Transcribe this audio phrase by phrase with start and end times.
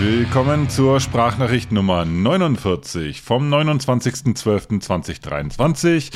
[0.00, 6.12] Willkommen zur Sprachnachricht Nummer 49 vom 29.12.2023.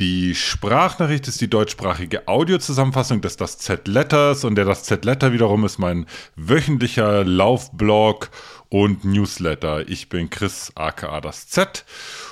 [0.00, 5.76] Die Sprachnachricht ist die deutschsprachige Audiozusammenfassung des Das Z-Letters und der Das Z-Letter wiederum ist
[5.76, 8.30] mein wöchentlicher Laufblog
[8.70, 9.86] und Newsletter.
[9.86, 11.84] Ich bin Chris aka Das Z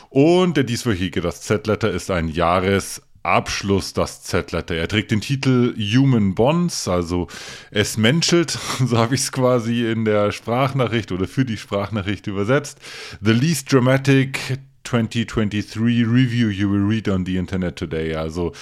[0.09, 4.75] und der dieswöchige Das Z-Letter ist ein Jahres Abschluss das Z-Letter.
[4.77, 7.27] Er trägt den Titel Human Bonds, also
[7.71, 8.51] es menschelt,
[8.87, 12.79] so habe ich es quasi in der Sprachnachricht oder für die Sprachnachricht übersetzt.
[13.21, 18.15] The least dramatic 2023 review you will read on the internet today.
[18.15, 18.53] Also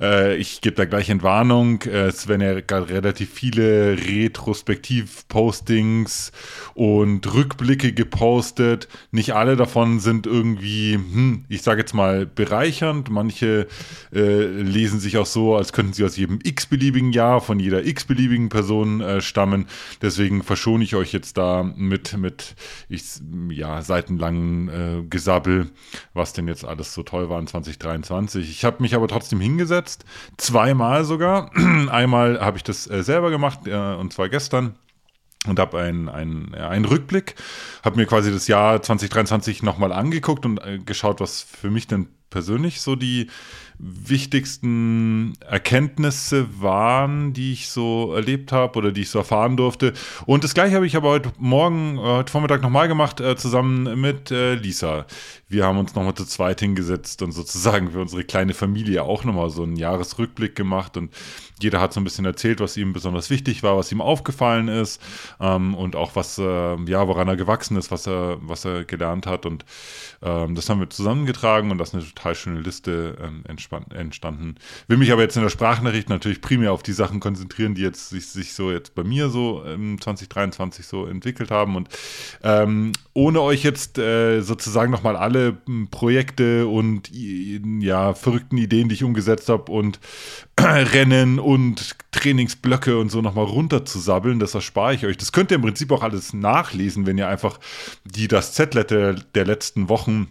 [0.00, 1.82] äh, ich gebe da gleich Entwarnung.
[1.82, 6.30] Äh, es werden ja gerade relativ viele Retrospektiv-Postings
[6.74, 8.88] und Rückblicke gepostet.
[9.10, 13.10] Nicht alle davon sind irgendwie, hm, ich sage jetzt mal, bereichernd.
[13.10, 13.66] Manche
[14.12, 18.48] äh, lesen sich auch so, als könnten sie aus jedem x-beliebigen Jahr von jeder x-beliebigen
[18.48, 19.66] Person äh, stammen.
[20.02, 22.54] Deswegen verschone ich euch jetzt da mit, mit
[22.88, 23.02] ich,
[23.50, 25.70] ja, seitenlangen äh, Gesabbel,
[26.14, 28.50] was denn jetzt alles so toll war in 2023.
[28.50, 30.04] Ich habe mich aber trotzdem hingesetzt umgesetzt.
[30.36, 31.50] Zweimal sogar.
[31.90, 34.76] Einmal habe ich das äh, selber gemacht, äh, und zwar gestern
[35.46, 37.36] und habe einen, einen, einen Rückblick,
[37.84, 42.08] habe mir quasi das Jahr 2023 nochmal angeguckt und äh, geschaut, was für mich denn
[42.30, 43.30] persönlich so die
[43.78, 49.92] wichtigsten Erkenntnisse waren, die ich so erlebt habe oder die ich so erfahren durfte.
[50.26, 55.06] Und das gleiche habe ich aber heute Morgen, heute Vormittag nochmal gemacht, zusammen mit Lisa
[55.48, 59.50] wir haben uns nochmal zu zweit hingesetzt und sozusagen für unsere kleine Familie auch nochmal
[59.50, 61.14] so einen Jahresrückblick gemacht und
[61.60, 65.00] jeder hat so ein bisschen erzählt, was ihm besonders wichtig war, was ihm aufgefallen ist
[65.40, 69.26] ähm, und auch was, äh, ja, woran er gewachsen ist, was er, was er gelernt
[69.26, 69.64] hat und
[70.20, 73.65] ähm, das haben wir zusammengetragen und das ist eine total schöne Liste ähm, entstanden.
[73.70, 78.08] Will mich aber jetzt in der Sprachnachricht natürlich primär auf die Sachen konzentrieren, die jetzt
[78.10, 81.88] sich, sich so jetzt bei mir so im 2023 so entwickelt haben und
[82.42, 85.56] ähm, ohne euch jetzt äh, sozusagen nochmal alle alle
[85.90, 90.00] Projekte und ja, verrückten Ideen, die ich umgesetzt habe und
[90.60, 95.18] Rennen und Trainingsblöcke und so nochmal runterzusabbeln, das erspare ich euch.
[95.18, 97.60] Das könnt ihr im Prinzip auch alles nachlesen, wenn ihr einfach
[98.04, 100.28] die das Z-Letter der letzten Wochen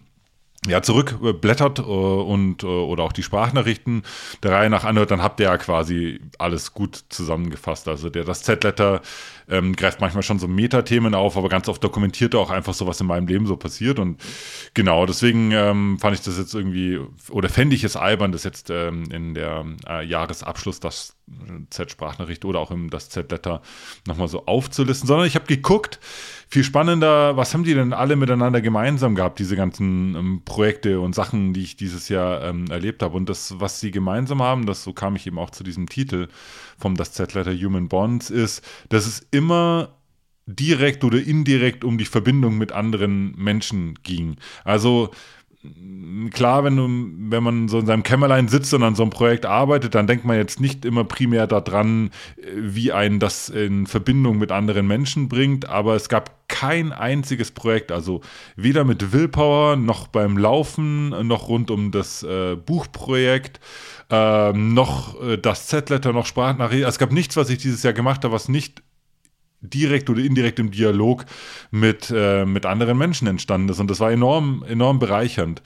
[0.68, 4.02] ja, zurückblättert äh, und äh, oder auch die Sprachnachrichten
[4.42, 7.88] der Reihe nach anhört, dann habt ihr ja quasi alles gut zusammengefasst.
[7.88, 9.00] Also der das Z-Letter
[9.48, 12.86] ähm, greift manchmal schon so Metathemen auf, aber ganz oft dokumentiert er auch einfach so,
[12.86, 13.98] was in meinem Leben so passiert.
[13.98, 14.20] Und
[14.74, 18.70] genau, deswegen ähm, fand ich das jetzt irgendwie, oder fände ich es albern, das jetzt
[18.70, 21.16] ähm, in der äh, Jahresabschluss das
[21.70, 23.60] Z-Sprachnachricht oder auch im das Z-Letter
[24.06, 25.98] nochmal so aufzulisten, sondern ich habe geguckt,
[26.48, 31.14] viel spannender, was haben die denn alle miteinander gemeinsam gehabt, diese ganzen ähm, Projekte und
[31.14, 33.16] Sachen, die ich dieses Jahr ähm, erlebt habe.
[33.16, 36.28] Und das, was sie gemeinsam haben, das so kam ich eben auch zu diesem Titel
[36.78, 39.96] vom Das Z-Letter Human Bonds, ist, dass es immer
[40.46, 44.36] direkt oder indirekt um die Verbindung mit anderen Menschen ging.
[44.64, 45.10] Also
[46.32, 46.84] klar, wenn, du,
[47.30, 50.24] wenn man so in seinem Kämmerlein sitzt und an so einem Projekt arbeitet, dann denkt
[50.24, 52.10] man jetzt nicht immer primär daran,
[52.54, 57.90] wie einen das in Verbindung mit anderen Menschen bringt, aber es gab kein einziges Projekt,
[57.90, 58.20] also
[58.54, 63.60] weder mit Willpower noch beim Laufen, noch rund um das äh, Buchprojekt,
[64.10, 66.84] äh, noch äh, das Z-Letter, noch Sprachnachricht.
[66.84, 68.82] Also es gab nichts, was ich dieses Jahr gemacht habe, was nicht
[69.70, 71.24] direkt oder indirekt im Dialog
[71.70, 73.80] mit, äh, mit anderen Menschen entstanden ist.
[73.80, 75.62] Und das war enorm, enorm bereichernd.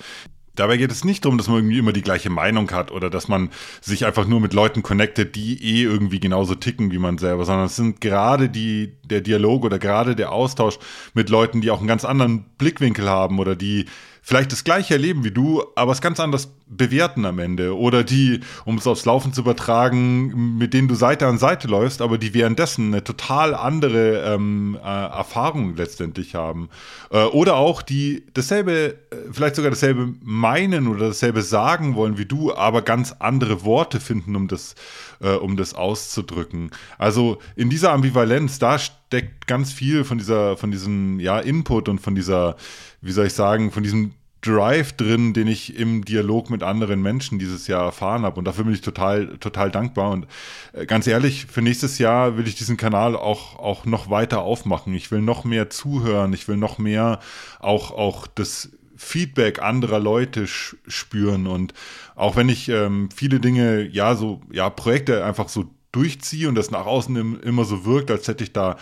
[0.56, 3.28] Dabei geht es nicht darum, dass man irgendwie immer die gleiche Meinung hat oder dass
[3.28, 3.50] man
[3.80, 7.66] sich einfach nur mit Leuten connectet, die eh irgendwie genauso ticken wie man selber, sondern
[7.66, 10.78] es sind gerade die, der Dialog oder gerade der Austausch
[11.14, 13.86] mit Leuten, die auch einen ganz anderen Blickwinkel haben oder die
[14.22, 17.76] vielleicht das gleiche erleben wie du, aber es ganz anders bewerten am Ende.
[17.76, 22.00] Oder die, um es aufs Laufen zu übertragen, mit denen du Seite an Seite läufst,
[22.00, 26.68] aber die währenddessen eine total andere ähm, äh, Erfahrung letztendlich haben.
[27.10, 32.26] Äh, oder auch die dasselbe, äh, vielleicht sogar dasselbe meinen oder dasselbe sagen wollen wie
[32.26, 34.74] du, aber ganz andere Worte finden, um das,
[35.20, 36.70] äh, um das auszudrücken.
[36.98, 38.78] Also in dieser Ambivalenz, da
[39.10, 42.56] steckt ganz viel von dieser, von diesem ja, Input und von dieser
[43.00, 44.12] wie soll ich sagen, von diesem
[44.42, 48.38] Drive drin, den ich im Dialog mit anderen Menschen dieses Jahr erfahren habe.
[48.38, 50.10] Und dafür bin ich total, total dankbar.
[50.10, 50.26] Und
[50.72, 54.94] äh, ganz ehrlich, für nächstes Jahr will ich diesen Kanal auch, auch noch weiter aufmachen.
[54.94, 56.32] Ich will noch mehr zuhören.
[56.32, 57.20] Ich will noch mehr
[57.58, 61.46] auch, auch das Feedback anderer Leute spüren.
[61.46, 61.74] Und
[62.14, 66.70] auch wenn ich ähm, viele Dinge, ja, so, ja, Projekte einfach so durchziehe und das
[66.70, 68.76] nach außen immer so wirkt, als hätte ich da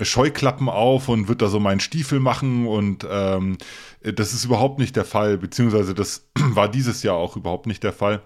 [0.00, 3.58] Scheuklappen auf und wird da so meinen Stiefel machen und ähm,
[4.02, 7.92] das ist überhaupt nicht der Fall, beziehungsweise das war dieses Jahr auch überhaupt nicht der
[7.92, 8.22] Fall.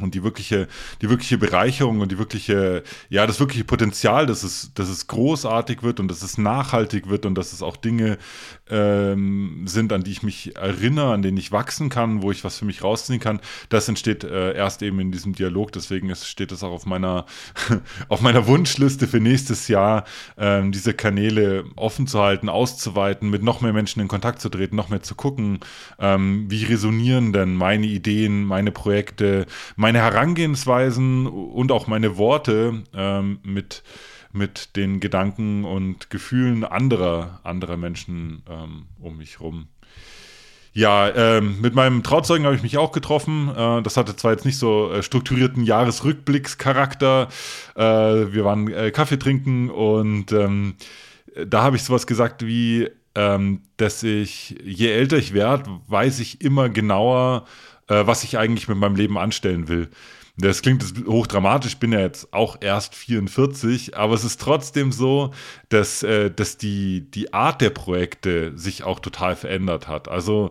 [0.00, 0.68] und die wirkliche,
[1.02, 5.82] die wirkliche Bereicherung und die wirkliche, ja, das wirkliche Potenzial, dass es, dass es großartig
[5.82, 8.18] wird und dass es nachhaltig wird und dass es auch Dinge
[8.68, 12.58] ähm, sind, an die ich mich erinnere, an denen ich wachsen kann, wo ich was
[12.58, 15.72] für mich rausziehen kann, das entsteht äh, erst eben in diesem Dialog.
[15.72, 17.26] Deswegen ist, steht das auch auf meiner,
[18.08, 20.04] auf meiner Wunschliste für nächstes Jahr,
[20.36, 24.76] ähm, diese Kanäle offen zu halten, auszuweiten, mit noch mehr Menschen in Kontakt zu treten,
[24.76, 25.60] noch mehr zu gucken,
[25.98, 29.46] ähm, wie resonieren denn meine Ideen, meine Projekte,
[29.76, 33.82] meine Herangehensweisen und auch meine Worte ähm, mit,
[34.36, 39.68] mit den Gedanken und Gefühlen anderer, anderer Menschen ähm, um mich herum.
[40.72, 43.48] Ja, ähm, mit meinem Trauzeugen habe ich mich auch getroffen.
[43.48, 47.28] Äh, das hatte zwar jetzt nicht so äh, strukturierten Jahresrückblickscharakter.
[47.74, 50.74] Äh, wir waren äh, Kaffee trinken und ähm,
[51.46, 56.42] da habe ich sowas gesagt wie, ähm, dass ich, je älter ich werde, weiß ich
[56.42, 57.46] immer genauer,
[57.88, 59.88] äh, was ich eigentlich mit meinem Leben anstellen will.
[60.38, 65.32] Das klingt hochdramatisch, ich bin ja jetzt auch erst 44, aber es ist trotzdem so,
[65.70, 70.08] dass, äh, dass die, die Art der Projekte sich auch total verändert hat.
[70.08, 70.50] Also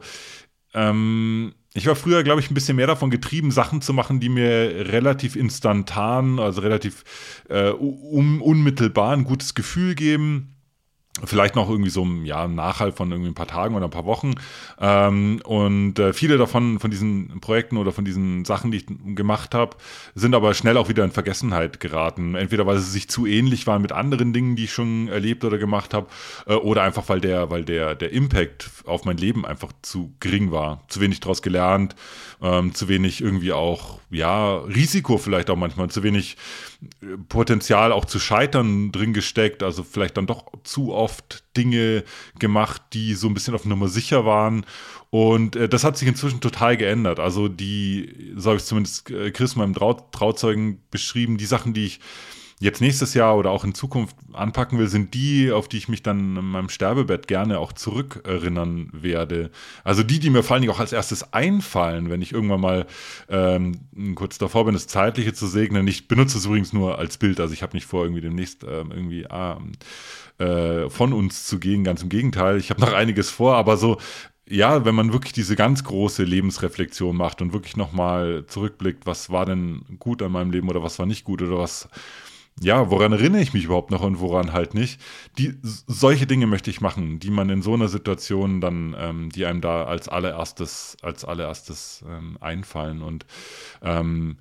[0.73, 4.29] ähm, ich war früher, glaube ich, ein bisschen mehr davon getrieben, Sachen zu machen, die
[4.29, 7.03] mir relativ instantan, also relativ
[7.49, 10.54] äh, un unmittelbar ein gutes Gefühl geben
[11.23, 14.05] vielleicht noch irgendwie so ein ja, Nachhalt von irgendwie ein paar Tagen oder ein paar
[14.05, 14.35] Wochen.
[14.79, 18.85] Ähm, und äh, viele davon, von diesen Projekten oder von diesen Sachen, die ich
[19.15, 19.77] gemacht habe,
[20.13, 22.35] sind aber schnell auch wieder in Vergessenheit geraten.
[22.35, 25.57] Entweder weil sie sich zu ähnlich waren mit anderen Dingen, die ich schon erlebt oder
[25.57, 26.07] gemacht habe,
[26.47, 30.51] äh, oder einfach weil der, weil der, der Impact auf mein Leben einfach zu gering
[30.51, 30.83] war.
[30.89, 31.95] Zu wenig daraus gelernt,
[32.41, 36.35] ähm, zu wenig irgendwie auch, ja, Risiko vielleicht auch manchmal, zu wenig
[37.29, 42.03] Potenzial auch zu scheitern drin gesteckt, also vielleicht dann doch zu oft Dinge
[42.39, 44.65] gemacht, die so ein bisschen auf Nummer sicher waren.
[45.09, 47.19] Und äh, das hat sich inzwischen total geändert.
[47.19, 51.85] Also die, so habe ich zumindest äh, Chris, meinem Trau Trauzeugen, beschrieben, die Sachen, die
[51.85, 51.99] ich
[52.59, 56.03] jetzt nächstes Jahr oder auch in Zukunft anpacken will, sind die, auf die ich mich
[56.03, 59.51] dann in meinem Sterbebett gerne auch zurückerinnern werde.
[59.83, 62.85] Also die, die mir vor allen Dingen auch als erstes einfallen, wenn ich irgendwann mal
[63.29, 63.79] ähm,
[64.15, 65.87] kurz davor bin, das Zeitliche zu segnen.
[65.87, 68.91] Ich benutze es übrigens nur als Bild, also ich habe nicht vor, irgendwie demnächst ähm,
[68.91, 69.59] irgendwie ah,
[70.37, 72.57] äh, von uns zu gehen, ganz im Gegenteil.
[72.57, 73.97] Ich habe noch einiges vor, aber so
[74.47, 79.45] ja, wenn man wirklich diese ganz große Lebensreflexion macht und wirklich nochmal zurückblickt, was war
[79.45, 81.89] denn gut an meinem Leben oder was war nicht gut oder was
[82.61, 85.01] ja, woran erinnere ich mich überhaupt noch und woran halt nicht?
[85.37, 89.45] Die, solche Dinge möchte ich machen, die man in so einer Situation dann, ähm, die
[89.45, 93.01] einem da als allererstes, als allererstes ähm, einfallen.
[93.01, 93.25] Und
[93.81, 94.37] ähm,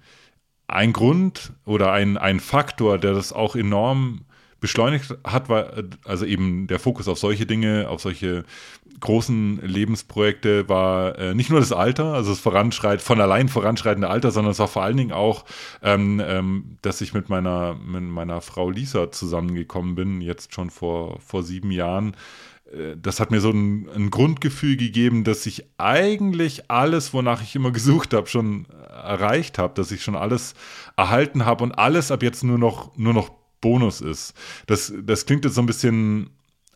[0.68, 4.24] ein Grund oder ein, ein Faktor, der das auch enorm
[4.64, 5.74] beschleunigt hat, war
[6.06, 8.44] also eben der Fokus auf solche Dinge, auf solche
[8.98, 14.30] großen Lebensprojekte war äh, nicht nur das Alter, also das Voranschreit, von allein voranschreitende Alter,
[14.30, 15.44] sondern es war vor allen Dingen auch,
[15.82, 21.20] ähm, ähm, dass ich mit meiner, mit meiner Frau Lisa zusammengekommen bin, jetzt schon vor,
[21.20, 22.16] vor sieben Jahren.
[22.72, 27.54] Äh, das hat mir so ein, ein, Grundgefühl gegeben, dass ich eigentlich alles, wonach ich
[27.54, 30.54] immer gesucht habe, schon erreicht habe, dass ich schon alles
[30.96, 34.34] erhalten habe und alles ab jetzt nur noch, nur noch Bonus ist.
[34.66, 36.28] Das, das klingt jetzt so ein bisschen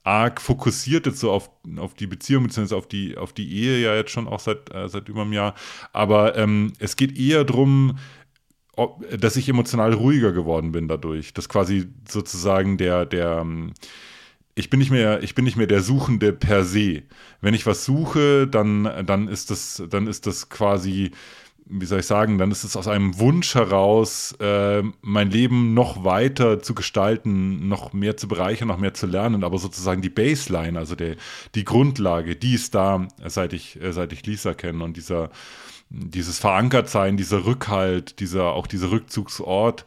[0.04, 3.94] arg fokussiert jetzt so auf, auf die Beziehung beziehungsweise auf die, auf die Ehe ja
[3.94, 5.54] jetzt schon auch seit, äh, seit über einem Jahr.
[5.92, 7.98] Aber ähm, es geht eher darum,
[9.18, 11.34] dass ich emotional ruhiger geworden bin dadurch.
[11.34, 13.74] Dass quasi sozusagen der, der, ähm,
[14.54, 17.02] ich bin nicht mehr, ich bin nicht mehr der Suchende per se.
[17.42, 21.10] Wenn ich was suche, dann, dann ist das, dann ist das quasi
[21.70, 26.04] wie soll ich sagen, dann ist es aus einem Wunsch heraus, äh, mein Leben noch
[26.04, 30.78] weiter zu gestalten, noch mehr zu bereichern, noch mehr zu lernen, aber sozusagen die Baseline,
[30.78, 31.16] also der,
[31.54, 34.82] die Grundlage, die ist da, seit ich, äh, seit ich Lisa kenne.
[34.82, 35.30] Und dieser,
[35.90, 39.84] dieses Verankertsein, dieser Rückhalt, dieser, auch dieser Rückzugsort,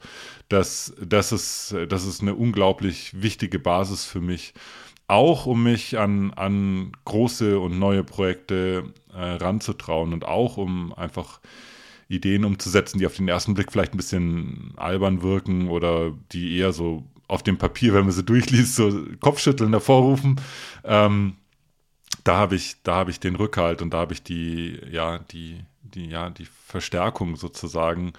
[0.50, 4.54] das, das, ist, das ist eine unglaublich wichtige Basis für mich.
[5.08, 11.42] Auch um mich an, an große und neue Projekte äh, ranzutrauen und auch um einfach
[12.12, 16.74] Ideen umzusetzen, die auf den ersten Blick vielleicht ein bisschen albern wirken oder die eher
[16.74, 20.40] so auf dem Papier, wenn man sie durchliest, so Kopfschütteln hervorrufen.
[20.84, 21.38] Ähm,
[22.24, 26.08] da habe ich, da ich den Rückhalt und da habe ich die, ja, die, die,
[26.08, 28.14] ja, die Verstärkung sozusagen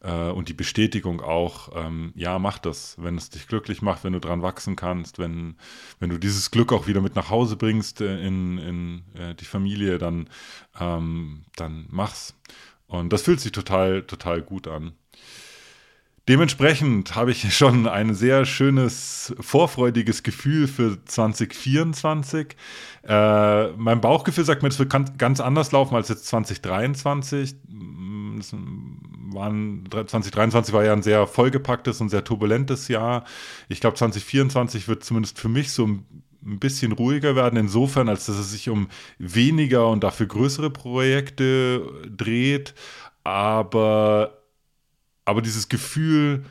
[0.00, 4.12] äh, und die Bestätigung auch, ähm, ja, mach das, wenn es dich glücklich macht, wenn
[4.12, 5.56] du dran wachsen kannst, wenn,
[6.00, 9.44] wenn du dieses Glück auch wieder mit nach Hause bringst äh, in, in äh, die
[9.44, 10.28] Familie, dann,
[10.80, 12.34] ähm, dann mach's.
[12.86, 14.92] Und das fühlt sich total, total gut an.
[16.26, 22.56] Dementsprechend habe ich schon ein sehr schönes, vorfreudiges Gefühl für 2024.
[23.06, 27.56] Äh, mein Bauchgefühl sagt mir, es wird ganz anders laufen als jetzt 2023.
[28.36, 28.54] Das
[29.32, 33.24] waren 2023 war ja ein sehr vollgepacktes und sehr turbulentes Jahr.
[33.68, 38.36] Ich glaube, 2024 wird zumindest für mich so ein bisschen ruhiger werden, insofern, als dass
[38.36, 42.74] es sich um weniger und dafür größere Projekte dreht.
[43.24, 44.42] Aber,
[45.24, 46.44] aber dieses Gefühl,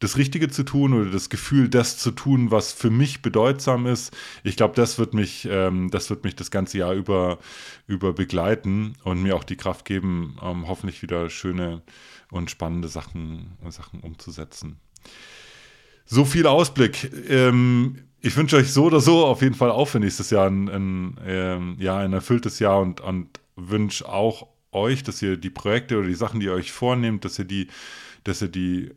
[0.00, 4.16] das Richtige zu tun oder das Gefühl, das zu tun, was für mich bedeutsam ist,
[4.42, 7.38] ich glaube, das wird mich, ähm, das wird mich das ganze Jahr über,
[7.86, 11.82] über begleiten und mir auch die Kraft geben, ähm, hoffentlich wieder schöne
[12.30, 14.80] und spannende Sachen, Sachen umzusetzen.
[16.12, 17.08] So viel Ausblick.
[17.28, 20.68] Ähm, ich wünsche euch so oder so auf jeden Fall auch für nächstes Jahr ein,
[20.68, 25.98] ein, ähm, ja, ein erfülltes Jahr und, und wünsche auch euch, dass ihr die Projekte
[25.98, 27.68] oder die Sachen, die ihr euch vornehmt, dass ihr die,
[28.24, 28.90] dass ihr die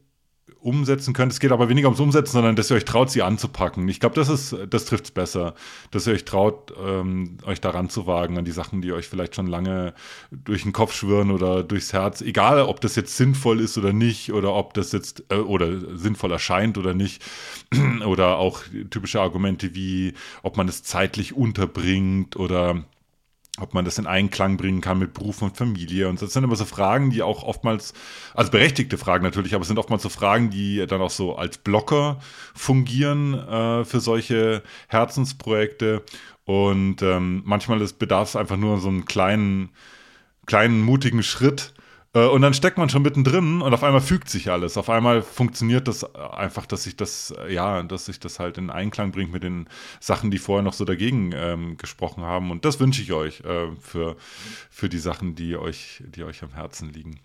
[0.63, 1.31] umsetzen könnt.
[1.31, 3.87] Es geht aber weniger ums Umsetzen, sondern dass ihr euch traut, sie anzupacken.
[3.89, 5.55] Ich glaube, das ist, das trifft es besser,
[5.91, 9.35] dass ihr euch traut, ähm, euch daran zu wagen, an die Sachen, die euch vielleicht
[9.35, 9.93] schon lange
[10.31, 12.21] durch den Kopf schwirren oder durchs Herz.
[12.21, 16.31] Egal, ob das jetzt sinnvoll ist oder nicht, oder ob das jetzt äh, oder sinnvoll
[16.31, 17.21] erscheint oder nicht.
[18.05, 22.83] oder auch typische Argumente wie, ob man es zeitlich unterbringt oder
[23.59, 26.09] ob man das in Einklang bringen kann mit Beruf und Familie.
[26.09, 27.93] Und das sind immer so Fragen, die auch oftmals,
[28.33, 31.59] also berechtigte Fragen natürlich, aber es sind oftmals so Fragen, die dann auch so als
[31.59, 32.19] Blocker
[32.55, 36.03] fungieren äh, für solche Herzensprojekte.
[36.45, 39.69] Und ähm, manchmal bedarf es einfach nur so einen kleinen,
[40.47, 41.73] kleinen, mutigen Schritt,
[42.19, 44.77] und dann steckt man schon mittendrin und auf einmal fügt sich alles.
[44.77, 48.69] Auf einmal funktioniert das einfach, dass sich das, äh, ja, dass sich das halt in
[48.69, 49.67] Einklang bringt mit den
[49.99, 52.51] Sachen, die vorher noch so dagegen ähm, gesprochen haben.
[52.51, 54.15] Und das wünsche ich euch äh, für,
[54.69, 57.19] für die Sachen, die euch, die euch am Herzen liegen.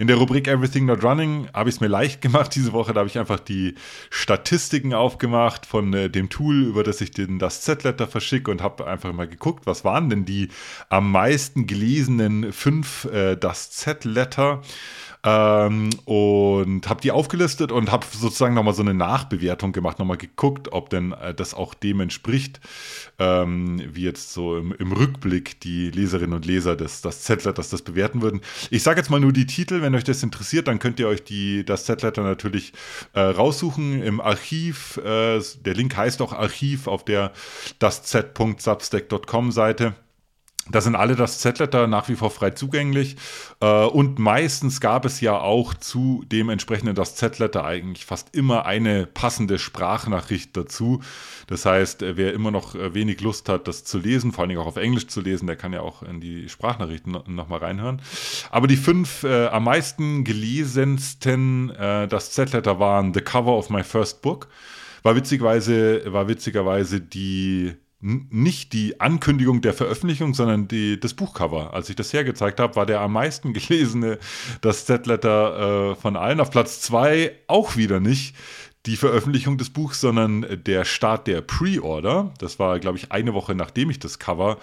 [0.00, 2.92] In der Rubrik Everything Not Running habe ich es mir leicht gemacht diese Woche.
[2.92, 3.74] Da habe ich einfach die
[4.10, 8.86] Statistiken aufgemacht von äh, dem Tool, über das ich den, das Z-Letter verschicke und habe
[8.86, 10.50] einfach mal geguckt, was waren denn die
[10.88, 14.62] am meisten gelesenen fünf äh, das Z-Letter.
[15.24, 20.72] Ähm, und habe die aufgelistet und habe sozusagen nochmal so eine Nachbewertung gemacht, nochmal geguckt,
[20.72, 22.60] ob denn äh, das auch dem entspricht,
[23.18, 27.82] ähm, wie jetzt so im, im, Rückblick die Leserinnen und Leser des das Z-Letters das
[27.82, 28.40] bewerten würden.
[28.70, 31.24] Ich sage jetzt mal nur die Titel, wenn euch das interessiert, dann könnt ihr euch
[31.24, 32.72] die, das Z-Letter natürlich
[33.12, 34.98] äh, raussuchen im Archiv.
[34.98, 37.32] Äh, der Link heißt auch Archiv auf der
[37.80, 39.94] das z.substack.com Seite.
[40.70, 43.16] Da sind alle das Z-Letter nach wie vor frei zugänglich.
[43.60, 48.66] Äh, und meistens gab es ja auch zu dem entsprechenden das Z-Letter eigentlich fast immer
[48.66, 51.00] eine passende Sprachnachricht dazu.
[51.46, 54.50] Das heißt, äh, wer immer noch äh, wenig Lust hat, das zu lesen, vor allen
[54.50, 58.02] Dingen auch auf Englisch zu lesen, der kann ja auch in die Sprachnachrichten nochmal reinhören.
[58.50, 63.82] Aber die fünf äh, am meisten gelesensten äh, das Z-Letter waren The Cover of My
[63.82, 64.48] First Book.
[65.02, 71.74] War witzigerweise, war witzigerweise die nicht die Ankündigung der Veröffentlichung, sondern die, das Buchcover.
[71.74, 74.18] Als ich das hergezeigt habe, war der am meisten gelesene,
[74.60, 76.40] das Z-Letter äh, von allen.
[76.40, 78.36] Auf Platz zwei auch wieder nicht
[78.86, 82.32] die Veröffentlichung des Buchs, sondern der Start der Pre-Order.
[82.38, 84.58] Das war, glaube ich, eine Woche nachdem ich das Cover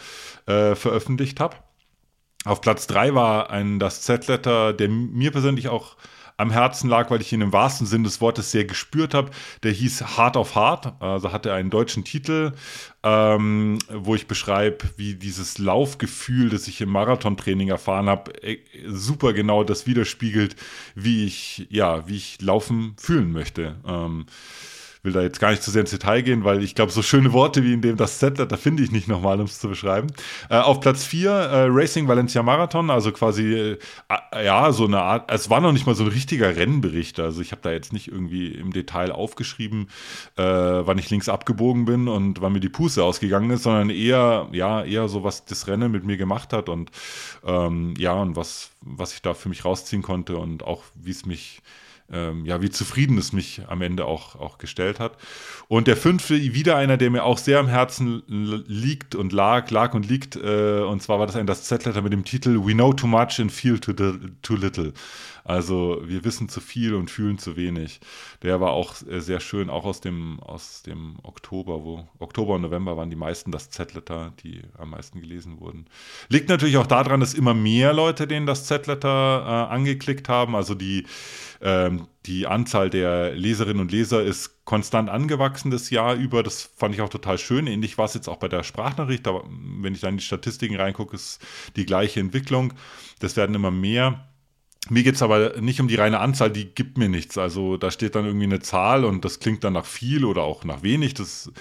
[0.45, 1.57] äh, veröffentlicht habe.
[2.45, 5.97] Auf Platz drei war ein das Z-Letter, der mir persönlich auch
[6.37, 9.31] am Herzen lag, weil ich ihn im wahrsten Sinn des Wortes sehr gespürt habe.
[9.63, 12.51] Der hieß Heart of Heart, also hatte einen deutschen Titel,
[13.03, 19.33] ähm, wo ich beschreibe, wie dieses Laufgefühl, das ich im Marathontraining erfahren habe, äh, super
[19.33, 20.55] genau das widerspiegelt,
[20.95, 23.77] wie ich, ja, wie ich laufen fühlen möchte.
[23.85, 24.25] Ähm,
[25.05, 27.31] will da jetzt gar nicht zu sehr ins Detail gehen, weil ich glaube, so schöne
[27.31, 30.07] Worte wie in dem das Settler, da finde ich nicht nochmal, um es zu beschreiben.
[30.49, 33.77] Äh, auf Platz 4 äh, Racing Valencia Marathon, also quasi, äh,
[34.43, 37.19] ja, so eine Art, es war noch nicht mal so ein richtiger Rennbericht.
[37.19, 39.87] Also ich habe da jetzt nicht irgendwie im Detail aufgeschrieben,
[40.37, 44.47] äh, wann ich links abgebogen bin und wann mir die Puste ausgegangen ist, sondern eher,
[44.51, 46.91] ja, eher so, was das Rennen mit mir gemacht hat und
[47.45, 51.25] ähm, ja, und was, was ich da für mich rausziehen konnte und auch wie es
[51.25, 51.61] mich
[52.11, 55.17] ähm, ja, wie zufrieden es mich am Ende auch, auch gestellt hat.
[55.67, 59.93] Und der fünfte, wieder einer, der mir auch sehr am Herzen liegt und lag, lag
[59.93, 62.93] und liegt, äh, und zwar war das ein das Z-Letter mit dem Titel We know
[62.93, 64.93] too much and feel too, too little.
[65.45, 67.99] Also wir wissen zu viel und fühlen zu wenig.
[68.41, 72.63] Der war auch äh, sehr schön, auch aus dem, aus dem Oktober, wo Oktober und
[72.63, 75.85] November waren die meisten das Z-Letter, die am meisten gelesen wurden.
[76.29, 80.55] Liegt natürlich auch daran, dass immer mehr Leute denen das Z-Letter äh, angeklickt haben.
[80.55, 81.05] Also die,
[81.61, 86.41] ähm, die Anzahl der Leserinnen und Leser ist konstant angewachsen das Jahr über.
[86.41, 87.67] Das fand ich auch total schön.
[87.67, 89.27] Ähnlich war es jetzt auch bei der Sprachnachricht.
[89.27, 91.39] Aber wenn ich da in die Statistiken reingucke, ist
[91.75, 92.73] die gleiche Entwicklung.
[93.19, 94.27] Das werden immer mehr.
[94.89, 97.37] Mir geht es aber nicht um die reine Anzahl, die gibt mir nichts.
[97.37, 100.63] Also da steht dann irgendwie eine Zahl und das klingt dann nach viel oder auch
[100.63, 101.13] nach wenig.
[101.15, 101.51] Das,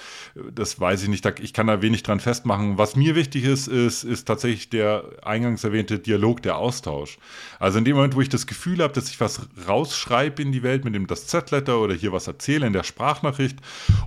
[0.53, 1.25] das weiß ich nicht.
[1.39, 2.77] Ich kann da wenig dran festmachen.
[2.77, 7.17] Was mir wichtig ist, ist, ist tatsächlich der eingangs erwähnte Dialog, der Austausch.
[7.59, 10.61] Also in dem Moment, wo ich das Gefühl habe, dass ich was rausschreibe in die
[10.61, 13.57] Welt mit dem das Z-Letter oder hier was erzähle in der Sprachnachricht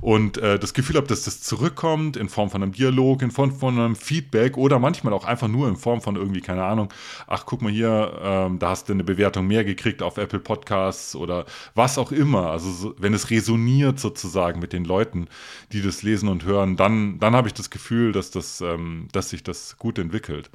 [0.00, 3.52] und äh, das Gefühl habe, dass das zurückkommt in Form von einem Dialog, in Form
[3.52, 6.92] von einem Feedback oder manchmal auch einfach nur in Form von irgendwie, keine Ahnung,
[7.26, 11.16] ach guck mal hier, ähm, da hast du eine Bewertung mehr gekriegt auf Apple Podcasts
[11.16, 12.50] oder was auch immer.
[12.50, 15.28] Also so, wenn es resoniert sozusagen mit den Leuten,
[15.72, 19.30] die das lesen und hören, dann, dann habe ich das Gefühl, dass, das, ähm, dass
[19.30, 20.50] sich das gut entwickelt.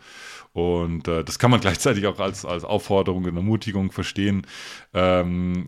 [0.54, 4.46] Und äh, das kann man gleichzeitig auch als, als Aufforderung und Ermutigung verstehen.
[4.94, 5.66] Ähm,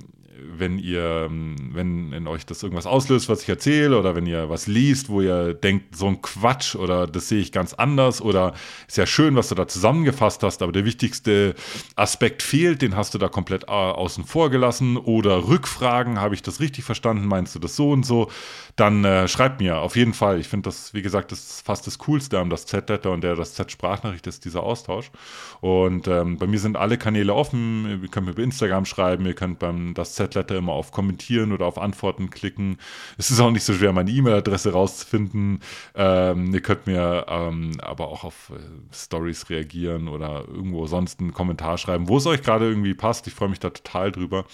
[0.58, 4.68] wenn ihr, wenn in euch das irgendwas auslöst, was ich erzähle, oder wenn ihr was
[4.68, 8.54] liest, wo ihr denkt, so ein Quatsch oder das sehe ich ganz anders oder
[8.88, 11.56] ist ja schön, was du da zusammengefasst hast, aber der wichtigste
[11.96, 16.42] Aspekt fehlt, den hast du da komplett äh, außen vor gelassen oder Rückfragen, habe ich
[16.42, 18.30] das richtig verstanden, meinst du das so und so,
[18.76, 20.40] dann äh, schreibt mir auf jeden Fall.
[20.40, 23.36] Ich finde das, wie gesagt, das ist fast das Coolste am das Z-Letter und der
[23.36, 25.12] das Z-Sprachnachricht ist dieser Austausch.
[25.62, 28.02] Und ähm, bei mir sind alle Kanäle offen.
[28.04, 31.66] Ihr könnt mir über Instagram schreiben, ihr könnt beim das Z-Letter immer auf Kommentieren oder
[31.66, 32.78] auf Antworten klicken.
[33.18, 35.60] Es ist auch nicht so schwer, meine E-Mail-Adresse rauszufinden.
[35.96, 38.60] Ähm, ihr könnt mir ähm, aber auch auf äh,
[38.94, 43.28] Stories reagieren oder irgendwo sonst einen Kommentar schreiben, wo es euch gerade irgendwie passt.
[43.28, 44.46] Ich freue mich da total drüber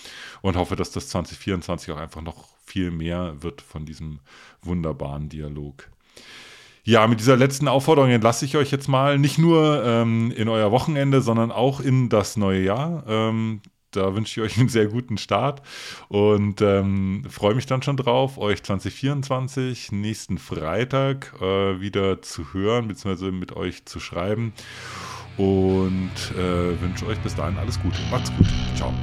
[0.41, 4.19] und hoffe, dass das 2024 auch einfach noch viel mehr wird von diesem
[4.61, 5.89] wunderbaren Dialog.
[6.83, 10.71] Ja, mit dieser letzten Aufforderung entlasse ich euch jetzt mal nicht nur ähm, in euer
[10.71, 13.03] Wochenende, sondern auch in das neue Jahr.
[13.07, 15.61] Ähm, da wünsche ich euch einen sehr guten Start
[16.07, 22.87] und ähm, freue mich dann schon drauf, euch 2024 nächsten Freitag äh, wieder zu hören,
[22.87, 24.53] beziehungsweise mit euch zu schreiben.
[25.37, 27.97] Und äh, wünsche euch bis dahin alles Gute.
[28.11, 28.47] Macht's gut.
[28.75, 28.93] Ciao.